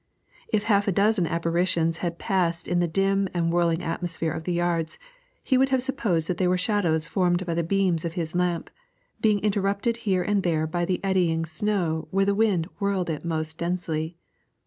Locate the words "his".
8.15-8.33